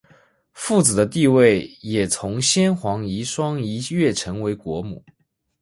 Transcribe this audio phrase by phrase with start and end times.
[0.53, 5.05] 富子的地位也从先皇遗孀一跃成为国母。